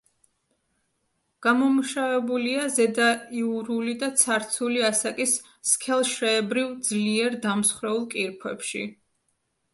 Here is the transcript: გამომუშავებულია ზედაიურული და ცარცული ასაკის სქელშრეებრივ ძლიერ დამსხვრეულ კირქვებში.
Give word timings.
გამომუშავებულია 1.45 2.63
ზედაიურული 2.77 3.93
და 4.05 4.09
ცარცული 4.23 4.83
ასაკის 4.89 5.35
სქელშრეებრივ 5.75 6.75
ძლიერ 6.91 7.39
დამსხვრეულ 7.47 8.03
კირქვებში. 8.17 8.85